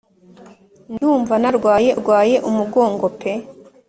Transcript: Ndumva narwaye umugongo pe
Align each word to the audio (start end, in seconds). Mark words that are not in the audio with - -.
Ndumva 0.93 1.33
narwaye 1.99 2.35
umugongo 2.49 3.05
pe 3.19 3.31